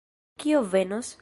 [0.43, 1.17] Kio venos?